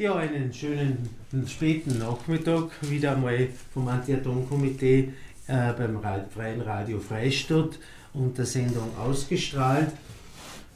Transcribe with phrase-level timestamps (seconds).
[0.00, 1.08] Ja, einen schönen
[1.48, 5.08] späten Nachmittag wieder einmal vom Anti-Atom-Komitee
[5.48, 7.80] äh, beim Freien Radio Freistadt
[8.14, 9.90] und der Sendung ausgestrahlt.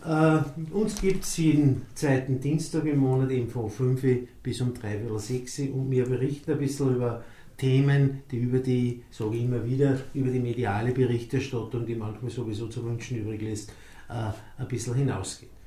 [0.04, 0.38] Äh,
[0.72, 5.20] uns gibt es jeden zweiten Dienstag im Monat eben von 5 bis um 3 oder
[5.20, 7.22] 6 und wir berichten ein bisschen über
[7.56, 12.66] Themen, die über die, sage ich immer wieder, über die mediale Berichterstattung, die manchmal sowieso
[12.66, 13.70] zu wünschen übrig lässt,
[14.08, 15.61] äh, ein bisschen hinausgehen.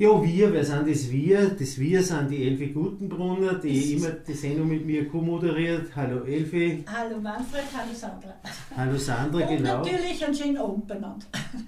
[0.00, 1.50] Ja, wir, wer sind das Wir?
[1.50, 5.94] Das Wir sind die Elfi Gutenbrunner, die immer die Sendung mit mir co-moderiert.
[5.94, 6.82] Hallo Elfi.
[6.86, 8.34] Hallo Manfred, hallo Sandra.
[8.74, 9.78] Hallo Sandra, Und genau.
[9.84, 11.26] natürlich einen schönen Abend benannt.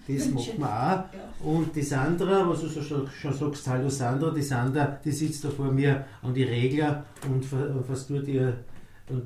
[0.08, 1.10] Das machen wir
[1.42, 1.44] auch.
[1.46, 5.44] Und die Sandra, was du so schon, schon sagst, hallo Sandra, die Sandra, die sitzt
[5.44, 8.56] da vor mir an die Regler und ver- versucht ihr
[9.10, 9.24] und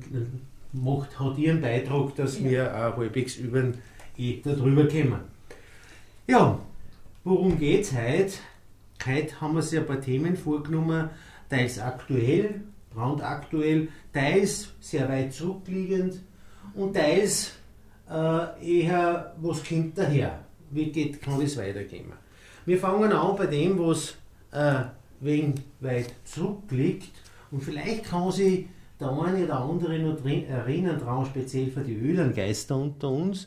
[0.73, 2.49] macht, hat ihren Beitrag, dass Ja.
[2.49, 3.63] wir auch halbwegs über
[4.17, 5.21] eh darüber kommen.
[6.27, 6.59] Ja,
[7.23, 8.33] worum geht's heute?
[9.05, 11.09] Heute haben wir sich ein paar Themen vorgenommen,
[11.49, 12.61] teils aktuell,
[12.93, 16.21] brandaktuell, teils sehr weit zurückliegend
[16.73, 17.53] und teils
[18.09, 20.39] äh, eher, was kommt daher?
[20.71, 22.11] Wie geht, kann das weitergehen?
[22.65, 24.15] Wir fangen an bei dem, was
[24.51, 24.83] äh,
[25.21, 27.11] wegen weit zurückliegt
[27.51, 28.67] und vielleicht kann sich
[28.99, 33.45] der eine oder andere noch drin, erinnern daran, speziell für die Ölengeister unter uns.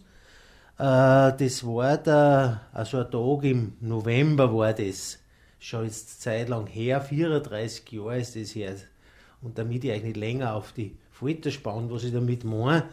[0.79, 5.19] Äh, das war der, also ein Tag im November war das,
[5.61, 8.75] schon jetzt Zeit lang her, 34 Jahre ist das her.
[9.43, 12.85] Und damit ich eigentlich länger auf die Folter spannen, was ich damit meine.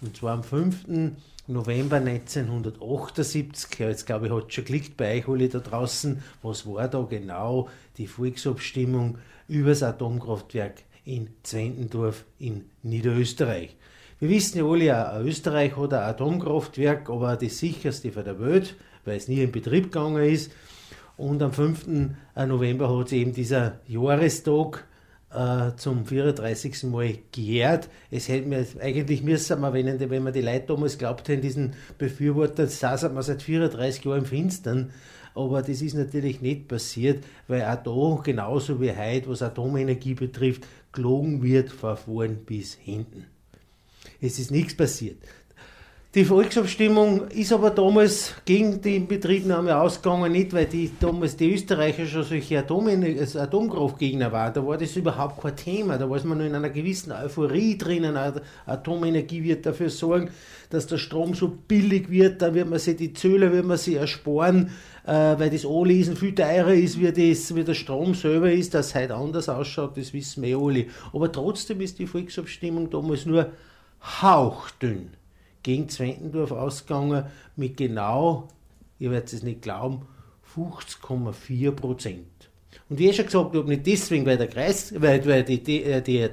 [0.00, 1.12] Und zwar am 5.
[1.46, 6.66] November 1978, ja, jetzt glaube ich, hat schon geklickt bei euch alle da draußen, was
[6.66, 7.68] war da genau
[7.98, 9.18] die Volksabstimmung
[9.48, 13.76] über das Atomkraftwerk in Zwentendorf in Niederösterreich.
[14.20, 19.16] Wir wissen ja alle, Österreich hat ein Atomkraftwerk, aber das sicherste von der Welt, weil
[19.16, 20.52] es nie in Betrieb gegangen ist.
[21.20, 21.86] Und am 5.
[22.34, 24.86] November hat es eben dieser Jahrestag
[25.30, 26.84] äh, zum 34.
[26.84, 27.90] Mal gejährt.
[28.10, 31.74] Es hätte mir eigentlich müssen wir, wenn, wenn man die Leute damals glaubt hätten, diesen
[31.98, 34.92] Befürworter, saßen wir seit 34 Jahren im Finstern.
[35.34, 40.66] Aber das ist natürlich nicht passiert, weil auch da, genauso wie heute, was Atomenergie betrifft,
[40.90, 43.26] gelogen wird von vorn bis hinten.
[44.22, 45.18] Es ist nichts passiert.
[46.12, 52.04] Die Volksabstimmung ist aber damals gegen die Inbetriebnahme ausgegangen, nicht weil die damals die Österreicher
[52.04, 54.52] schon solche Atom also Atomkraftgegner waren.
[54.52, 55.98] Da war das überhaupt kein Thema.
[55.98, 58.18] Da war man nur in einer gewissen Euphorie drinnen.
[58.66, 60.30] Atomenergie wird dafür sorgen,
[60.70, 62.42] dass der Strom so billig wird.
[62.42, 64.72] Da wird man sich die Zölle wird man sich ersparen,
[65.06, 68.74] äh, weil das Anlesen viel teurer ist, wie, das, wie der Strom selber ist.
[68.74, 70.86] Dass es heute anders ausschaut, das wissen wir alle.
[71.12, 73.52] Aber trotzdem ist die Volksabstimmung damals nur
[74.02, 75.19] hauchdünn
[75.62, 77.24] gegen Zwentendorf ausgegangen
[77.56, 78.48] mit genau,
[78.98, 80.06] ihr werdet es nicht glauben,
[80.54, 82.26] 50,4 Prozent.
[82.88, 85.84] Und wie ich schon gesagt habe, nicht deswegen, weil, der Kreis, weil, weil die, die,
[85.84, 86.28] äh, die,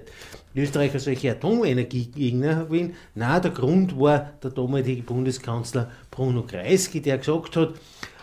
[0.58, 2.96] Österreicher solche Atomenergiegegner sind.
[3.16, 7.74] Nein, der Grund war der damalige Bundeskanzler Bruno Kreisky, der gesagt hat,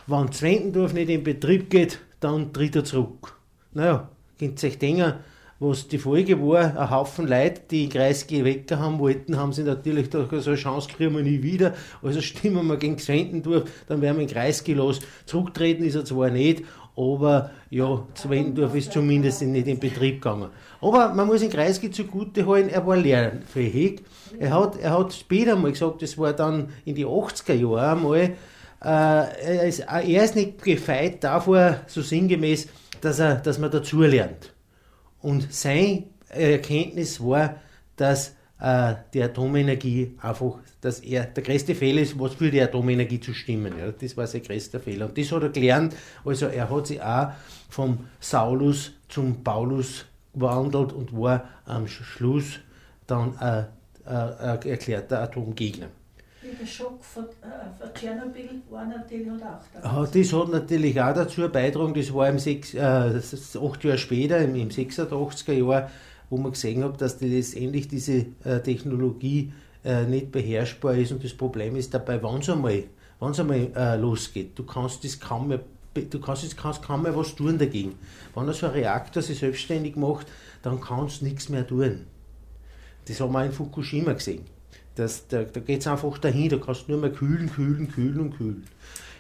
[0.07, 3.37] wenn Zwentendorf nicht in Betrieb geht, dann tritt er zurück.
[3.73, 5.15] Naja, könnt ihr euch denken,
[5.61, 9.63] was die Folge war, ein Haufen Leute, die in Kreisky weg haben wollten, haben sie
[9.63, 11.75] natürlich doch so eine Chance kriegen wir nie wieder.
[12.03, 15.01] Also stimmen wir gegen Zwentendorf, dann werden wir in Kreisky los.
[15.27, 16.65] Zurücktreten ist er zwar nicht,
[16.97, 20.51] aber ja, Zwentendorf ist zumindest nicht in Betrieb gegangen.
[20.81, 24.03] Aber man muss in Kreisky zugute halten, er war lernfähig.
[24.39, 28.19] Er hat, er hat später mal gesagt, das war dann in die 80er Jahre einmal,
[28.21, 28.33] äh,
[28.85, 32.69] er, ist, er ist nicht gefeit davor, so sinngemäß,
[33.01, 34.54] dass, er, dass man dazulernt.
[35.25, 37.57] Und seine Erkenntnis war,
[37.97, 43.19] dass äh, die Atomenergie einfach, dass er der größte Fehler ist, was für die Atomenergie
[43.19, 43.73] zu stimmen.
[43.79, 45.07] Ja, das war sein größter Fehler.
[45.07, 45.97] Und das hat er gelernt.
[46.27, 47.33] Also er hat sich auch
[47.71, 50.05] vom Saulus zum Paulus
[50.35, 52.61] gewandelt und war am Schluss
[53.07, 53.65] dann äh,
[54.07, 55.89] äh, erklärter Atomgegner.
[56.45, 57.27] Der Schock von, äh,
[57.79, 60.07] von Tschernobyl war natürlich auch da.
[60.13, 64.55] Das hat natürlich auch dazu beigetragen, das war im sechs, äh, acht Jahre später, im,
[64.55, 65.91] im 86er Jahr,
[66.29, 69.55] wo man gesehen hat, dass die letztendlich diese äh, Technologie
[69.85, 72.85] äh, nicht beherrschbar ist und das Problem ist dabei, wann es einmal,
[73.21, 75.61] wann's einmal äh, losgeht, du kannst das kaum mehr
[75.95, 77.95] du kannst, jetzt kannst kaum mehr was tun dagegen.
[78.35, 80.27] Wenn so ein Reaktor sich selbstständig macht,
[80.63, 82.07] dann kannst du nichts mehr tun.
[83.07, 84.54] Das haben wir in Fukushima gesehen.
[84.97, 88.21] Das, da da geht es einfach dahin, da kannst du nur mehr kühlen, kühlen, kühlen
[88.21, 88.65] und kühlen.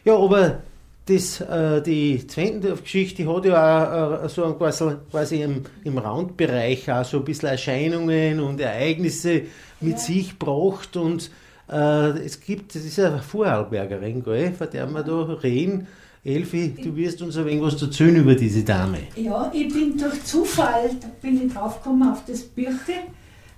[0.04, 0.58] Ja, aber
[1.06, 6.90] das, äh, die Zwentendorf-Geschichte hat ja auch äh, so ein, quasi, quasi im, im Randbereich
[6.90, 9.42] auch so ein bisschen Erscheinungen und Ereignisse
[9.80, 9.98] mit Ja.
[9.98, 11.30] sich gebracht und
[11.70, 15.86] äh, es gibt, das ist eine Vorarlbergerin, gell, von der wir da reden.
[16.24, 18.98] Elfi, du wirst uns ein wenig was erzählen über diese Dame.
[19.16, 20.88] Ja, ich bin durch Zufall,
[21.20, 22.94] bin ich draufgekommen auf das Büchel.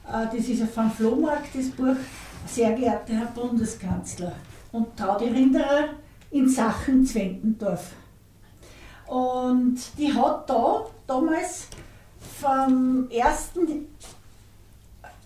[0.08, 1.96] Äh, Das ist ja vom Flohmarkt, das Buch.
[2.46, 4.32] Sehr geehrter Herr Bundeskanzler
[4.70, 5.88] und Tauderinderer
[6.30, 7.92] in Sachen Zwentendorf.
[9.06, 11.66] Und die hat da damals
[12.40, 13.50] vom 1.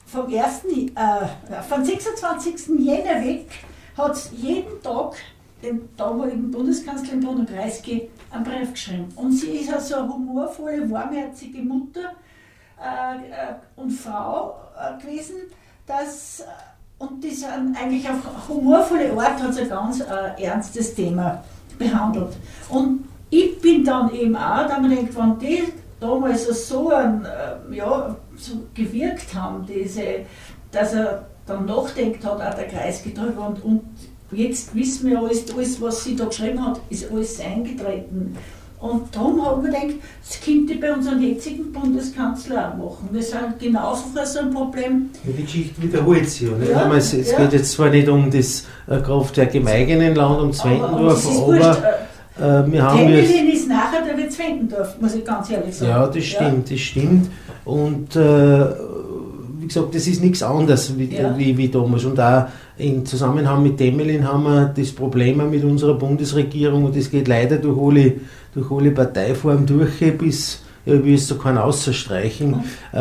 [0.07, 0.65] Vom 1.
[0.65, 2.69] Äh, vom 26.
[2.79, 3.49] Jänner weg
[3.97, 5.17] hat jeden Tag
[5.63, 9.09] dem damaligen Bundeskanzler Bruno Kreisky einen Brief geschrieben.
[9.17, 12.30] Und sie ist also eine humorvolle, warmherzige Mutter äh, äh,
[13.77, 15.37] und Frau äh, gewesen,
[15.87, 16.45] dass, äh,
[16.99, 21.43] und an- eigentlich auf humorvolle Art hat sie ein ganz äh, ernstes Thema
[21.79, 22.37] behandelt.
[22.69, 25.63] Und ich bin dann eben auch, da man denkt, wenn die
[26.01, 30.03] damals so, ein, äh, ja, so gewirkt haben, diese,
[30.73, 33.83] dass er dann nachdenkt hat, auch der Kreisky drüber und, und
[34.31, 38.37] jetzt wissen wir alles, alles, was sie da geschrieben hat, ist alles eingetreten.
[38.81, 43.11] Und darum haben wir gedacht, das könnte bei unserem jetzigen Bundeskanzler auch machen.
[43.13, 45.11] Das ist halt genauso so ein Problem.
[45.23, 46.49] Ja, die Geschichte wiederholt sich.
[46.49, 46.71] Ja, nicht?
[46.71, 47.39] Ja, Aber es, es ja.
[47.39, 51.47] geht jetzt zwar nicht um das äh, Kraftwerk im eigenen Land, um Zwentendorf, ist aber,
[51.47, 51.83] wurscht,
[52.39, 53.35] äh, wir haben jetzt.
[53.35, 55.91] Ist nachher der wird Zwentendorf, muss ich ganz ehrlich sagen.
[55.91, 57.31] Ja, das stimmt, das stimmt.
[57.67, 58.65] Und äh,
[59.75, 61.37] gesagt, das ist nichts anderes wie, Ja.
[61.37, 62.05] wie, wie damals.
[62.05, 62.45] Und auch
[62.79, 67.57] im Zusammenhang mit Demelin haben wir das Problem mit unserer Bundesregierung und das geht leider
[67.57, 68.13] durch alle,
[68.55, 72.55] durch alle Parteiformen durch, bis, ja, ich will es so keinen außerstreichen.
[72.93, 72.97] Äh,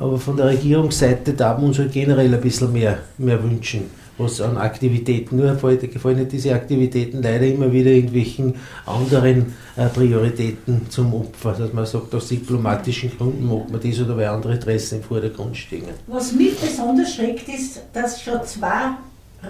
[0.00, 3.80] aber von der Regierungsseite darf man uns halt generell ein bisschen mehr, mehr wünschen,
[4.18, 5.36] was an Aktivitäten.
[5.36, 8.54] Nur gefallen nicht diese Aktivitäten leider immer wieder irgendwelchen
[8.86, 14.16] anderen äh, Prioritäten zum Opfer, dass man sagt, aus diplomatischen Gründen mag man das oder
[14.16, 15.84] weil andere Interessen im Vordergrund stehen.
[16.06, 18.90] Was mich besonders schreckt, ist, dass es schon zwei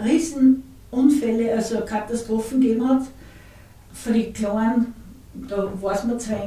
[0.05, 3.03] Riesenunfälle, also Katastrophen gegeben hat.
[3.93, 4.94] Für die Kleinen,
[5.49, 6.47] da weiß man zwar,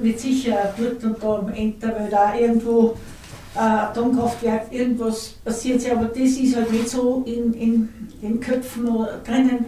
[0.00, 2.96] wird sicher dort und da am Enterwald auch irgendwo
[3.56, 7.88] Atomkraftwerk, irgendwas passiert aber das ist halt nicht so in, in
[8.22, 8.86] den Köpfen
[9.24, 9.66] drinnen.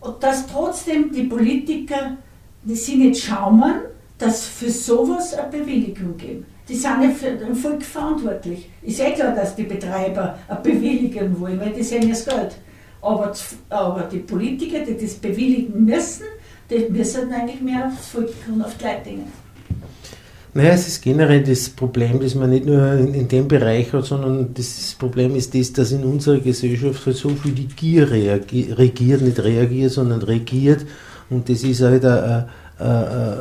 [0.00, 2.16] Und dass trotzdem die Politiker,
[2.62, 3.80] die sind nicht schaumann,
[4.18, 6.46] dass für sowas eine Bewilligung geben.
[6.68, 8.70] Die sind ja für den Volk verantwortlich.
[8.82, 12.56] Ist eh klar, dass die Betreiber eine Bewilligung wollen, weil die sehen ja das Geld.
[13.02, 13.32] Aber,
[13.68, 16.24] aber die Politiker, die das bewilligen müssen,
[16.70, 19.43] die müssen eigentlich mehr aufs Volk und auf die Leute denken.
[20.56, 24.04] Naja, es ist generell das Problem, das man nicht nur in, in dem Bereich hat,
[24.04, 29.22] sondern das Problem ist das, dass in unserer Gesellschaft halt so viel die Gier regiert,
[29.22, 30.86] nicht reagiert, sondern regiert.
[31.28, 32.44] Und das ist halt ein,
[32.78, 33.36] ein, ein,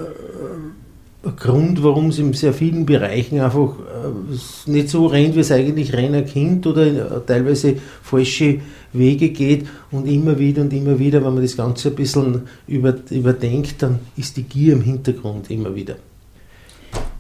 [1.24, 5.52] ein Grund, warum es in sehr vielen Bereichen einfach äh, nicht so rennt, wie es
[5.52, 8.60] eigentlich rennen Kind oder äh, teilweise falsche
[8.92, 12.96] Wege geht und immer wieder und immer wieder, wenn man das Ganze ein bisschen über,
[13.12, 15.96] überdenkt, dann ist die Gier im Hintergrund immer wieder.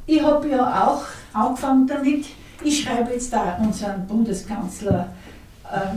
[0.05, 2.25] Ich habe ja auch angefangen damit,
[2.63, 5.07] ich schreibe jetzt da unseren Bundeskanzler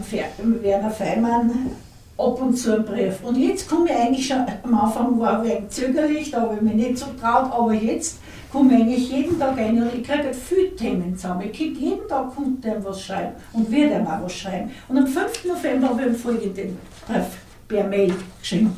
[0.09, 1.71] Fer- Werner Feimann
[2.17, 3.23] ab und zu einen Brief.
[3.23, 6.63] Und jetzt komme ich eigentlich schon, am Anfang war ich ein zögerlich, da habe ich
[6.63, 8.19] mich nicht so traut, aber jetzt
[8.51, 11.43] komme ich eigentlich jeden Tag ein und ich kriege halt viele Themen zusammen.
[11.51, 14.71] Ich kriege jeden Tag dem was schreiben und wird ihm auch was schreiben.
[14.89, 15.45] Und am 5.
[15.45, 17.27] November habe ich ihm folgenden Brief
[17.69, 18.75] per Mail geschrieben.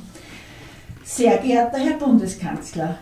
[1.05, 2.97] Sehr geehrter Herr Bundeskanzler,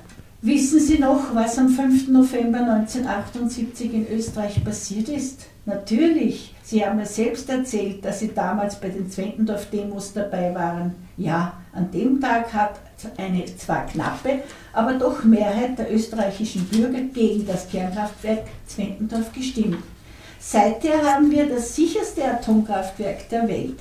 [0.47, 2.09] wissen Sie noch, was am 5.
[2.09, 5.47] November 1978 in Österreich passiert ist?
[5.65, 6.55] Natürlich.
[6.63, 10.95] Sie haben mir selbst erzählt, dass Sie damals bei den Zwentendorf-Demos dabei waren.
[11.17, 12.79] Ja, an dem Tag hat
[13.17, 19.83] eine zwar knappe, aber doch Mehrheit der österreichischen Bürger gegen das Kernkraftwerk Zwentendorf gestimmt.
[20.39, 23.81] Seither haben wir das sicherste Atomkraftwerk der Welt.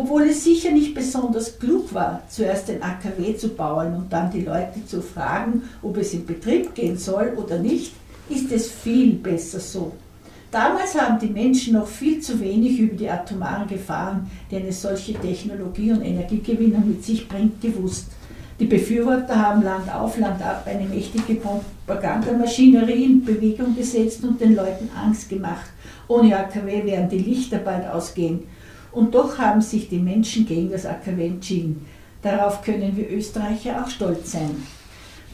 [0.00, 4.42] Obwohl es sicher nicht besonders klug war, zuerst den AKW zu bauen und dann die
[4.42, 7.94] Leute zu fragen, ob es in Betrieb gehen soll oder nicht,
[8.28, 9.90] ist es viel besser so.
[10.52, 15.14] Damals haben die Menschen noch viel zu wenig über die atomaren Gefahren, die eine solche
[15.14, 18.06] Technologie und Energiegewinnung mit sich bringt, gewusst.
[18.60, 24.54] Die Befürworter haben Land auf, Land ab eine mächtige Propagandamaschinerie in Bewegung gesetzt und den
[24.54, 25.66] Leuten Angst gemacht.
[26.06, 28.44] Ohne AKW werden die Lichter bald ausgehen.
[28.92, 31.86] Und doch haben sich die Menschen gegen das AKW entschieden.
[32.22, 34.62] Darauf können wir Österreicher auch stolz sein.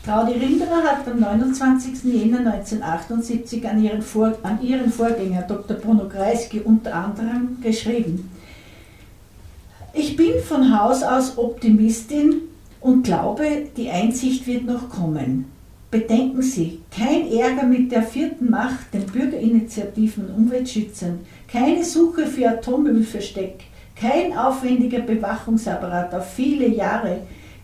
[0.05, 2.05] Traudi Rinderer hat am 29.
[2.05, 5.79] Jänner 1978 an ihren, Vor an ihren Vorgänger Dr.
[5.79, 8.31] Bruno Kreisky unter anderem geschrieben.
[9.95, 12.43] Ich bin von Haus aus Optimistin
[12.81, 15.47] und glaube, die Einsicht wird noch kommen.
[15.91, 21.21] Bedenken Sie, kein Ärger mit der vierten Macht, den Bürgerinitiativen und Umweltschützern,
[21.55, 23.61] keine Suche für Atommüllversteck,
[23.95, 27.19] kein aufwendiger Bewachungsapparat auf viele Jahre,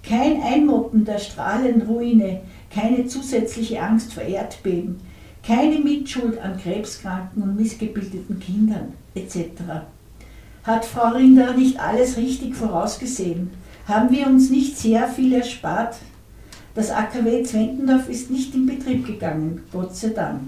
[0.09, 2.42] kein Einmotten der Strahlenruine,
[2.73, 5.00] keine zusätzliche Angst vor Erdbeben,
[5.44, 9.61] keine Mitschuld an krebskranken und missgebildeten Kindern etc.
[10.62, 13.50] Hat Frau Rinder nicht alles richtig vorausgesehen?
[13.88, 15.97] Haben wir uns nicht sehr viel erspart?
[16.76, 20.42] Das AKW Zwentendorf ist nicht in Betrieb gegangen, Gott sei Dank.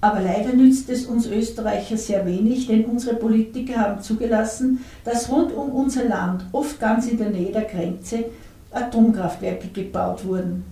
[0.00, 5.52] Aber leider nützt es uns Österreicher sehr wenig, denn unsere Politiker haben zugelassen, dass rund
[5.52, 8.26] um unser Land, oft ganz in der Nähe der Grenze,
[8.70, 10.64] Atomkraftwerke gebaut wurden.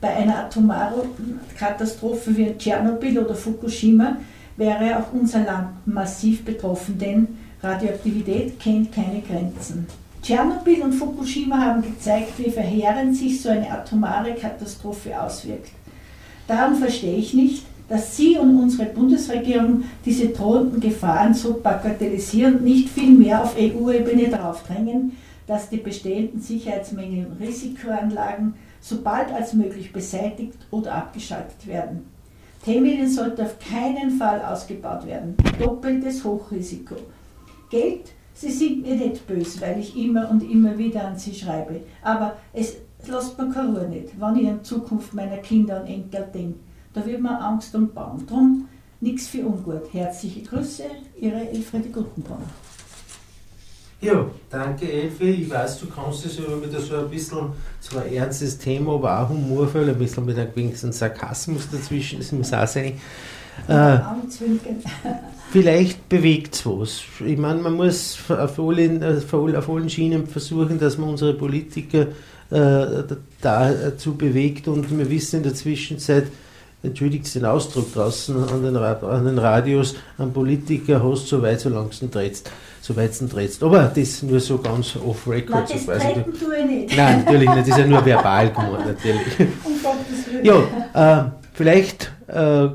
[0.00, 4.16] Bei einer atomaren Katastrophe wie Tschernobyl oder Fukushima
[4.56, 7.28] wäre auch unser Land massiv betroffen, denn
[7.62, 9.86] Radioaktivität kennt keine Grenzen.
[10.22, 15.70] Tschernobyl und Fukushima haben gezeigt, wie verheerend sich so eine atomare Katastrophe auswirkt.
[16.46, 22.64] Darum verstehe ich nicht, dass Sie und unsere Bundesregierung diese drohenden Gefahren so bagatellisieren und
[22.64, 25.12] nicht vielmehr auf EU-Ebene darauf drängen,
[25.46, 32.06] dass die bestehenden Sicherheitsmängel und Risikoanlagen so bald als möglich beseitigt oder abgeschaltet werden.
[32.64, 35.36] T-Medien sollte auf keinen Fall ausgebaut werden.
[35.60, 36.96] Doppeltes Hochrisiko.
[37.70, 41.80] Geld, Sie sind mir nicht böse, weil ich immer und immer wieder an Sie schreibe.
[42.02, 42.76] Aber es
[43.06, 46.58] lässt mir keine Ruhe nicht, wenn ich an Zukunft meiner Kinder und Enkel denke.
[46.96, 48.26] Da wird mir Angst und Baum.
[48.26, 48.68] Drum
[49.02, 49.92] nichts für ungut.
[49.92, 50.84] Herzliche Grüße,
[51.20, 52.48] Ihre Elfriede Guttenbrunner.
[54.00, 55.24] Ja, danke Elfi.
[55.24, 57.50] Ich weiß, du kannst es aber wieder so ein bisschen,
[57.82, 62.32] zwar ein ernstes Thema, aber auch humorvoll, ein bisschen mit einem gewissen Sarkasmus dazwischen, das
[62.32, 62.98] muss auch sein.
[63.68, 63.98] Äh,
[65.52, 67.02] vielleicht bewegt es was.
[67.26, 72.06] Ich meine, man muss auf allen, auf allen Schienen versuchen, dass man unsere Politiker
[72.48, 73.04] äh,
[73.42, 76.28] dazu bewegt und wir wissen in der Zwischenzeit,
[76.82, 81.68] entschuldigt den Ausdruck draußen an den, an den Radios, ein Politiker hast so weit, so
[81.68, 82.42] langsam dreht
[82.86, 83.62] so weit es dreht.
[83.62, 85.68] Aber das nur so ganz off-record.
[85.68, 86.96] Nein, das treten tue ich nicht.
[86.96, 89.26] Nein, natürlich nicht, das ist ja nur verbal gemacht, natürlich.
[89.74, 92.68] Um ja, äh, vielleicht, äh,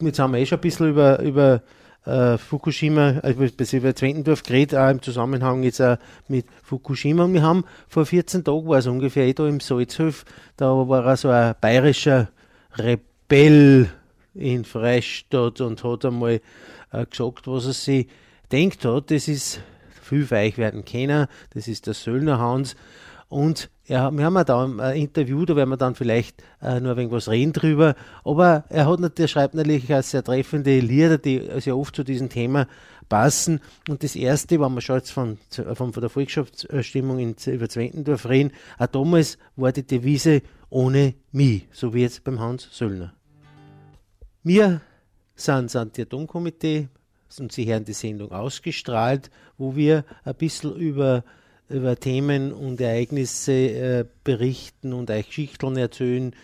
[0.00, 1.62] jetzt haben wir eh schon ein bisschen über, über
[2.04, 5.96] äh, Fukushima, also über Zwentendorf geredet, auch im Zusammenhang jetzt auch
[6.28, 7.24] mit Fukushima.
[7.24, 10.24] Und wir haben vor 14 Tagen war es ungefähr eh da im Salzhof,
[10.56, 12.28] da war so ein bayerischer
[12.76, 13.90] Rebell Bell
[14.34, 16.40] in Freistadt und hat einmal
[16.92, 18.08] äh, gesagt, was er sich
[18.50, 19.10] denkt hat.
[19.10, 19.60] Das ist,
[20.02, 22.76] viel euch werden kennen, das ist der Söllner Hans.
[23.28, 26.96] Und ja, wir haben da ein Interview, da werden wir dann vielleicht äh, nur ein
[26.96, 27.94] wenig was reden drüber.
[28.24, 32.30] Aber er hat natürlich, schreibt natürlich auch sehr treffende Lieder, die sehr oft zu diesem
[32.30, 32.66] Thema
[33.08, 33.60] passen.
[33.88, 38.28] Und das erste, wenn wir schon jetzt von, von, von der Volksschaftsstimmung in, über Zwentendorf
[38.28, 43.17] reden, auch damals war die Devise ohne mich, so wie jetzt beim Hans Söllner.
[44.44, 44.80] Wir
[45.34, 51.24] sind das und Sie hören die Sendung ausgestrahlt, wo wir ein bisschen über,
[51.68, 56.34] über Themen und Ereignisse äh, berichten und euch Geschichten erzählen,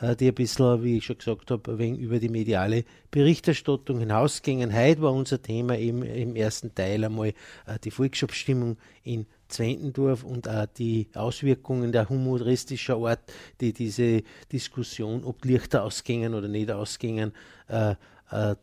[0.00, 4.74] äh, die ein bisschen, wie ich schon gesagt habe, wenig über die mediale Berichterstattung hinausgingen.
[4.74, 10.48] Heute war unser Thema eben im ersten Teil einmal äh, die Volksabstimmung in Zwentendorf und
[10.48, 13.20] auch die Auswirkungen der humoristischer Art,
[13.60, 17.32] die diese Diskussion, ob Lichter ausgingen oder nicht ausgingen,
[17.68, 17.94] äh,
[18.30, 18.56] äh,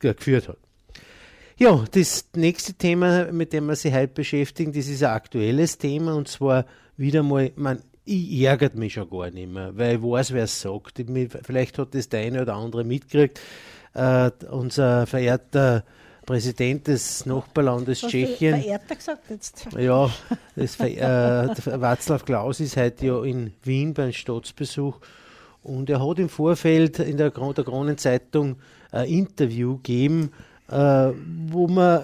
[0.00, 0.58] geführt hat.
[1.56, 6.14] Ja, das nächste Thema, mit dem wir sich heute beschäftigen, das ist ein aktuelles Thema
[6.14, 6.66] und zwar
[6.96, 10.60] wieder mal, man, ich ärgert mich schon gar nicht mehr, weil ich weiß, wer es
[10.60, 11.02] sagt.
[11.42, 13.40] Vielleicht hat das der eine oder andere mitgekriegt.
[13.94, 15.84] Äh, unser verehrter
[16.28, 18.60] Präsident des Nachbarlandes Hast Tschechien.
[18.60, 19.66] Verehrter gesagt jetzt.
[19.78, 20.10] Ja,
[20.56, 24.98] das, äh, Václav Klaus ist heute ja in Wien beim Staatsbesuch
[25.62, 28.56] und er hat im Vorfeld in der, der Kronenzeitung
[28.90, 30.32] ein Interview gegeben,
[30.70, 31.12] äh,
[31.46, 32.02] wo man,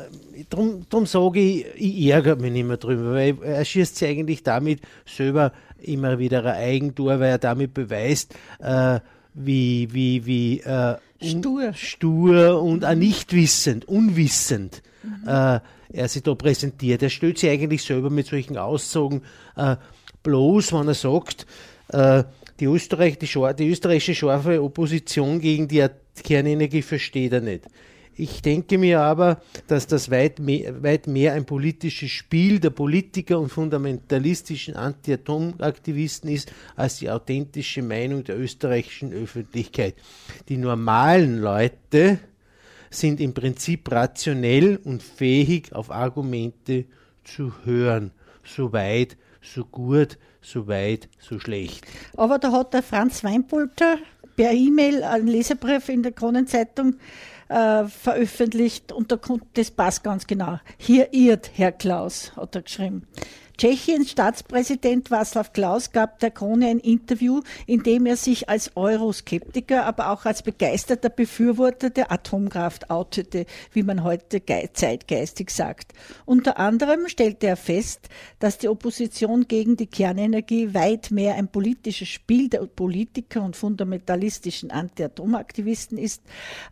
[0.49, 4.43] darum drum sage ich, ich ärgere mich nicht mehr drüber, weil er schießt sich eigentlich
[4.43, 9.01] damit selber immer wieder ein Eigentor, weil er damit beweist, äh,
[9.35, 11.73] wie, wie, wie äh, stur.
[11.75, 15.29] stur und auch nicht wissend, unwissend mhm.
[15.29, 15.61] äh,
[15.93, 17.03] er sich da präsentiert.
[17.03, 19.23] Er stellt sich eigentlich selber mit solchen Aussagen
[19.57, 19.77] äh,
[20.23, 21.47] bloß, wenn er sagt,
[21.89, 22.25] äh,
[22.61, 23.29] die, Österreich, die,
[23.59, 25.87] die, österreichische scharfe Opposition gegen die
[26.23, 27.65] Kernenergie versteht er nicht.
[28.17, 33.41] Ich denke mir aber, dass das weit mehr, weit mehr ein politisches Spiel der Politiker
[33.41, 39.95] und fundamentalistischen Anti-Atom-Aktivisten ist, als die authentische Meinung der österreichischen Öffentlichkeit.
[40.49, 42.21] Die normalen Leute
[42.91, 46.85] sind im Prinzip rationell und fähig, auf Argumente
[47.25, 48.13] zu hören.
[48.45, 51.87] So weit, so gut, so weit, so schlecht.
[52.17, 53.99] Aber da hat der Franz Weinpolter
[54.37, 56.97] per E-Mail einen Leserbrief in der Kronenzeitung
[57.49, 60.59] äh, veröffentlicht und da kommt, das passt ganz genau.
[60.79, 63.07] Hier irrt Herr Klaus, hat er geschrieben.
[63.57, 69.87] Tschechiens Staatspräsident Václav Klaus gab der Krone ein Interview, in dem er sich als Euroskeptiker,
[69.87, 74.43] aber auch als begeisterter Befürworter der Atomkraft outete, wie man heute
[74.73, 75.93] zeitgeistig sagt.
[76.25, 78.09] Unter anderem stellte er fest,
[78.41, 84.73] dass die Opposition gegen die Kernenergie weit mehr ein politisches Spiel der Politiker und fundamentalistischen
[84.73, 86.23] Anti-Atom-Aktivisten ist,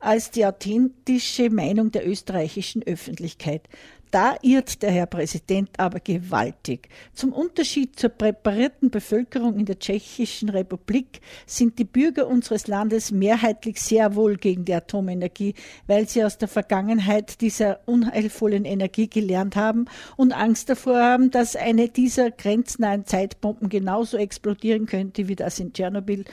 [0.01, 3.69] als die authentische Meinung der österreichischen Öffentlichkeit.
[4.13, 6.91] Da irrt der Herr Präsident aber gewaltig.
[7.15, 13.81] Zum Unterschied zur präparierten Bevölkerung in der Tschechischen Republik sind die Bürger unseres Landes mehrheitlich
[13.81, 15.55] sehr wohl gegen die Atomenergie,
[15.87, 19.87] weil sie aus der Vergangenheit dieser unheilvollen Energie gelernt haben
[20.19, 25.73] und Angst davor haben, dass eine dieser grenznahen Zeitbomben genauso explodieren könnte wie das in
[25.73, 26.27] Tschernobyl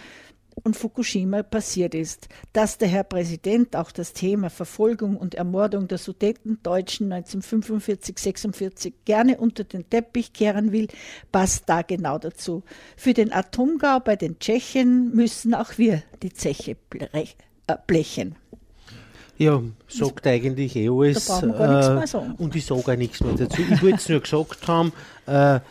[0.63, 2.28] und Fukushima passiert ist.
[2.54, 9.63] Dass der Herr Präsident auch das Thema Verfolgung und Ermordung der Sudetendeutschen 1945-46 gerne unter
[9.63, 10.88] den Teppich kehren will,
[11.32, 12.63] passt da genau dazu.
[12.98, 16.75] Für den Atomgau bei den Tschechen müssen auch wir die Zeche
[17.12, 17.25] äh,
[17.88, 18.36] blechen.
[19.38, 21.25] Ja, sagt eigentlich eh alles.
[21.25, 22.36] Da brauchen wir gar nichts mehr sagen.
[22.38, 23.62] Und ich sage auch nichts mehr dazu.
[23.62, 24.92] Ich wollte es nur gesagt haben,
[25.28, 25.62] äh,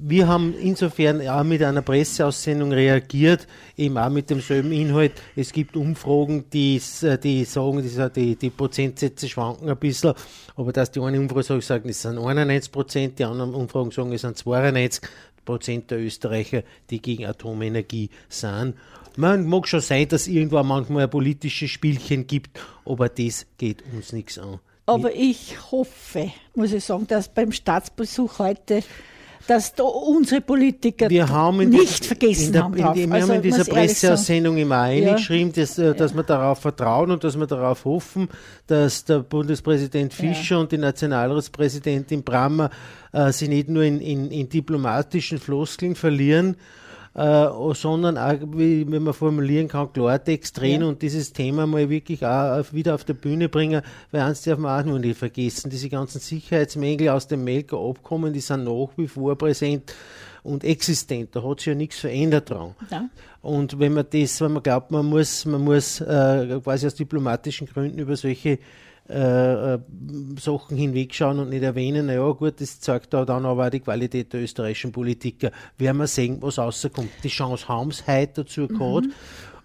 [0.00, 3.46] wir haben insofern auch mit einer Presseaussendung reagiert,
[3.76, 5.12] eben auch mit demselben Inhalt.
[5.36, 6.80] Es gibt Umfragen, die,
[7.22, 10.14] die sagen, die, die Prozentsätze schwanken ein bisschen,
[10.56, 14.22] aber dass die eine Umfrage sagt, es sind 91 Prozent, die anderen Umfragen sagen, es
[14.22, 15.02] sind 92
[15.44, 18.74] Prozent der Österreicher, die gegen Atomenergie sind.
[19.16, 23.84] Man mag schon sein, dass es irgendwo manchmal ein politisches Spielchen gibt, aber das geht
[23.92, 24.58] uns nichts an.
[24.86, 28.82] Aber ich hoffe, muss ich sagen, dass beim Staatsbesuch heute
[29.46, 32.74] dass da unsere Politiker nicht vergessen der, haben.
[32.74, 35.62] Die, wir also, haben in dieser Presseaussendung immer eingeschrieben, ja.
[35.62, 36.16] dass, äh, dass ja.
[36.18, 38.28] wir darauf vertrauen und dass wir darauf hoffen,
[38.66, 40.60] dass der Bundespräsident Fischer ja.
[40.60, 42.70] und die Nationalratspräsidentin Brammer
[43.12, 46.56] äh, sich nicht nur in, in, in diplomatischen Floskeln verlieren,
[47.14, 50.88] äh, sondern auch, wie, wenn man formulieren kann, Klartext drehen ja.
[50.88, 54.80] und dieses Thema mal wirklich auch wieder auf der Bühne bringen, weil eins darf man
[54.80, 59.06] auch nur nicht vergessen, diese ganzen Sicherheitsmängel aus dem Melker Abkommen, die sind nach wie
[59.06, 59.94] vor präsent
[60.42, 61.30] und existent.
[61.32, 62.74] Da hat sich ja nichts verändert dran.
[62.90, 63.08] Ja.
[63.42, 67.66] Und wenn man das, wenn man glaubt, man muss, man muss äh, quasi aus diplomatischen
[67.66, 68.58] Gründen über solche
[69.06, 69.78] äh, äh,
[70.40, 74.32] Sachen hinwegschauen und nicht erwähnen, naja gut, das zeigt da dann aber auch die Qualität
[74.32, 75.50] der österreichischen Politiker.
[75.76, 77.10] Werden wir sehen, was rauskommt.
[77.22, 78.78] Die Chance haben sie heute dazu mhm.
[78.78, 79.06] gehabt.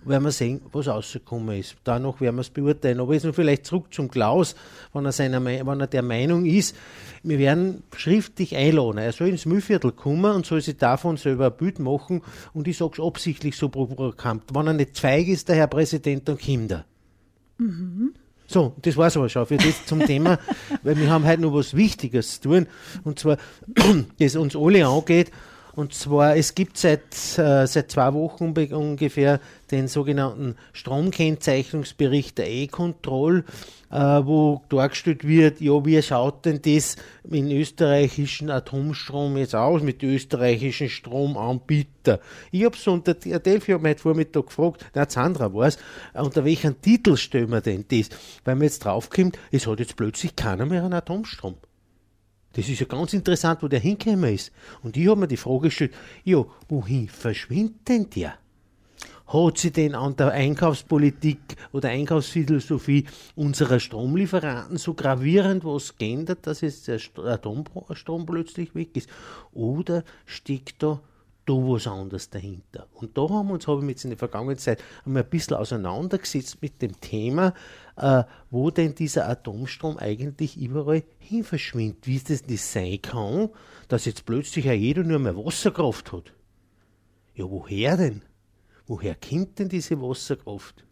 [0.04, 1.78] Werden wir sehen, was rausgekommen ist.
[1.86, 2.99] Danach werden wir es beurteilen.
[2.99, 4.56] Aber jetzt noch vielleicht zurück zum Klaus,
[4.91, 6.75] wenn er, seiner, wenn er der Meinung ist,
[7.23, 8.97] wir werden schriftlich einladen.
[8.97, 12.23] Er soll ins Müllviertel kommen und soll sich davon selber ein Bild machen.
[12.54, 14.43] Und ich sage es absichtlich so provokant.
[14.54, 16.84] Wenn er nicht feig ist, der Herr Präsident, dann Kinder.
[17.58, 18.13] Mhm.
[18.51, 19.45] So, das war's aber schon.
[19.45, 20.39] Für das zum Thema,
[20.83, 22.67] weil wir haben heute noch was Wichtiges zu tun,
[23.03, 23.38] und zwar,
[24.19, 25.29] das uns alle angeht,
[25.75, 29.39] und zwar, es gibt seit, äh, seit zwei Wochen ungefähr
[29.71, 33.43] den sogenannten Stromkennzeichnungsbericht der E-Control,
[33.91, 36.95] äh, wo dargestellt wird, ja, wie schaut denn das
[37.27, 42.19] mit österreichischen Atomstrom jetzt aus, mit österreichischen Stromanbietern?
[42.51, 45.77] Ich habe so unter Delphi hab heute Vormittag gefragt, na, Sandra war es,
[46.13, 48.10] unter welchem Titel stellen wir denn das?
[48.45, 51.55] Weil man jetzt draufkommt, es hat jetzt plötzlich keiner mehr einen Atomstrom.
[52.53, 54.51] Das ist ja ganz interessant, wo der hingekommen ist.
[54.82, 58.34] Und ich habe mir die Frage gestellt, ja, wohin verschwindet denn der?
[59.31, 61.39] Hat sie denn an der Einkaufspolitik
[61.71, 69.07] oder Einkaufsphilosophie unserer Stromlieferanten so gravierend was geändert, dass jetzt der Atomstrom plötzlich weg ist?
[69.53, 70.99] Oder steckt da
[71.49, 72.87] da was anderes dahinter.
[72.93, 75.57] Und da haben wir uns, habe ich jetzt in der vergangenen Zeit einmal ein bisschen
[75.57, 77.55] auseinandergesetzt mit dem Thema,
[77.95, 82.05] äh, wo denn dieser Atomstrom eigentlich überall hin verschwindet.
[82.05, 83.49] Wie es das nicht sein kann,
[83.87, 86.33] dass jetzt plötzlich auch jeder nur mehr Wasserkraft hat.
[87.33, 88.21] Ja, woher denn?
[88.89, 90.84] Woher kommt denn diese Wasserkraft?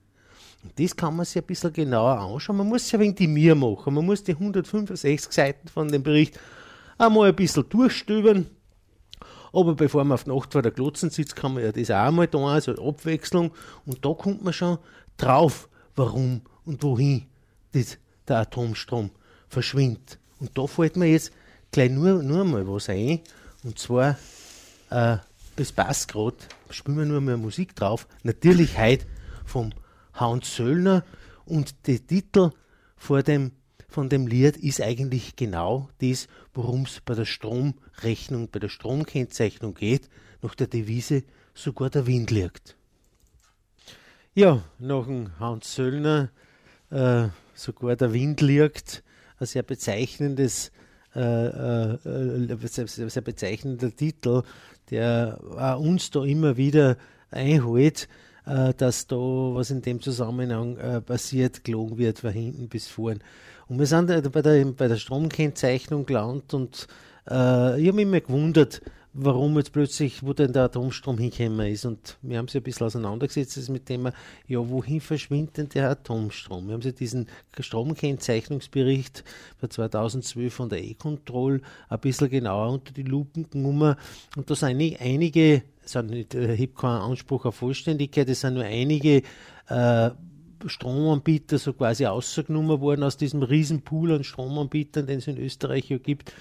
[0.63, 2.57] Und das kann man sich ein bisschen genauer anschauen.
[2.57, 3.93] Man muss ein wenig die Mir machen.
[3.93, 6.39] Man muss die 165 Seiten von dem Bericht
[6.97, 8.47] einmal ein bisschen durchstöbern
[9.53, 12.07] aber bevor man auf die Nacht vor der Glotzen sitzt, kann man ja das auch
[12.07, 13.51] einmal da, also Abwechslung.
[13.85, 14.77] Und da kommt man schon
[15.17, 17.25] drauf, warum und wohin
[17.71, 19.09] das der Atomstrom
[19.47, 20.19] verschwindet.
[20.39, 21.31] Und da fällt mir jetzt
[21.71, 23.21] gleich nur, nur mal was ein.
[23.63, 24.17] Und zwar,
[24.89, 25.17] äh,
[25.57, 26.37] das passt gerade,
[26.69, 28.07] spielen wir nur mal Musik drauf.
[28.23, 29.05] Natürlich heute
[29.43, 29.71] vom
[30.13, 31.03] Hans Söllner
[31.45, 32.51] und der Titel
[32.95, 33.51] vor dem,
[33.89, 39.73] von dem Lied ist eigentlich genau das, worum es bei der Stromrechnung, bei der Stromkennzeichnung
[39.73, 40.09] geht,
[40.41, 41.23] nach der Devise
[41.55, 42.75] sogar der Wind liegt.
[44.35, 46.29] Ja, nach dem Hans Söllner
[46.91, 49.03] äh, sogar der Wind liegt,
[49.39, 50.71] ein sehr bezeichnendes
[51.15, 54.43] äh, äh, sehr, sehr bezeichnender Titel,
[54.89, 56.97] der uns da immer wieder
[57.31, 58.07] einholt,
[58.45, 63.19] äh, dass da was in dem Zusammenhang äh, passiert, gelogen wird von hinten bis vorn.
[63.67, 66.87] Und wir sind bei der, bei der Stromkennzeichnung gelandet und
[67.29, 68.81] äh, ich habe mich immer gewundert,
[69.13, 71.85] warum jetzt plötzlich, wo denn der Atomstrom hingekommen ist.
[71.85, 74.09] Und wir haben sich ein bisschen auseinandergesetzt mit dem,
[74.47, 76.67] ja, wohin verschwindet denn der Atomstrom?
[76.67, 77.27] Wir haben sich diesen
[77.59, 79.23] Stromkennzeichnungsbericht
[79.57, 83.95] für 2012 von der E-Control ein bisschen genauer unter die Lupen genommen.
[84.35, 88.65] Und da sind einige, sind nicht, ich habe keinen Anspruch auf Vollständigkeit, es sind nur
[88.65, 89.23] einige
[89.67, 90.11] äh,
[90.65, 95.97] Stromanbieter so quasi ausgenommen worden aus diesem Riesenpool an Stromanbietern, den es in Österreich ja
[95.97, 96.33] gibt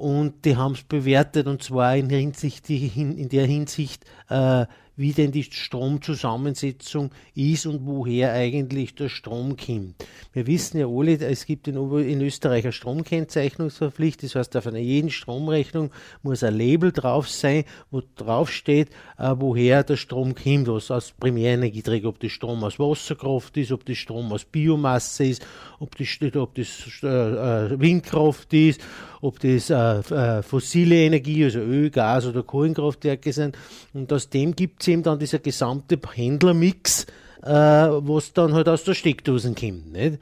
[0.00, 4.64] und die haben es bewertet und zwar in, Hinsicht, in der Hinsicht, äh,
[5.00, 9.94] wie denn die Stromzusammensetzung ist und woher eigentlich der Strom kommt.
[10.34, 14.78] Wir wissen ja alle, es gibt in, in Österreich eine Stromkennzeichnungspflicht, das heißt, auf einer
[14.78, 15.90] jeden Stromrechnung
[16.22, 21.14] muss ein Label drauf sein, wo drauf steht, äh, woher der Strom kommt, was aus
[21.18, 25.46] Primärenergieträger, ob das Strom aus Wasserkraft ist, ob das Strom aus Biomasse ist,
[25.78, 26.68] ob das, ob das
[27.02, 28.82] äh, äh, Windkraft ist,
[29.22, 33.56] ob das äh, äh, fossile Energie, also Öl, Gas oder Kohlenkraftwerke sind.
[33.92, 37.06] Und aus dem gibt es eben dann dieser gesamte Händlermix,
[37.42, 39.92] äh, was dann halt aus der Steckdosen kommt.
[39.92, 40.18] Nicht?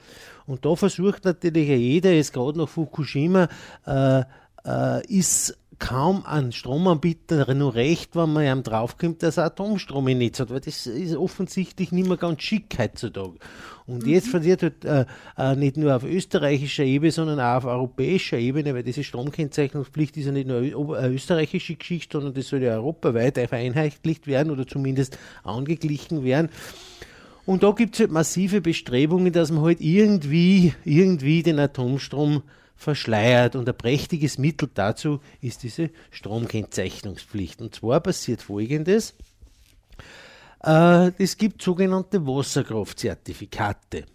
[0.46, 3.48] Und da versucht natürlich jeder, jetzt gerade nach Fukushima,
[3.86, 4.22] äh,
[4.64, 10.18] äh, ist kaum an Stromanbieter nur recht, wenn man einem draufkommt, dass er Atomstrom im
[10.18, 13.34] Netz hat, weil das ist offensichtlich nicht mehr ganz schick heutzutage.
[13.86, 14.08] Und mhm.
[14.08, 18.74] jetzt verliert halt, äh, äh, nicht nur auf österreichischer Ebene, sondern auch auf europäischer Ebene,
[18.74, 23.38] weil diese Stromkennzeichnungspflicht ist ja nicht nur eine österreichische Geschichte, sondern das soll ja europaweit
[23.38, 26.50] vereinheitlicht werden oder zumindest angeglichen werden.
[27.46, 32.42] Und da gibt es halt massive Bestrebungen, dass man halt irgendwie, irgendwie den Atomstrom
[32.78, 33.56] verschleiert.
[33.56, 37.60] Und ein prächtiges Mittel dazu ist diese Stromkennzeichnungspflicht.
[37.60, 39.14] Und zwar passiert Folgendes.
[40.64, 44.06] Äh, es gibt sogenannte Wasserkraftzertifikate.